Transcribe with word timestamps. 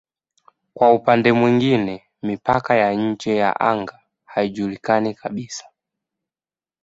Kwa 0.73 0.93
upande 0.93 1.31
mwingine 1.33 2.03
mipaka 2.21 2.75
ya 2.75 2.93
nje 2.93 3.35
ya 3.35 3.59
anga 3.59 3.99
haijulikani 4.25 5.13
kabisa. 5.13 5.65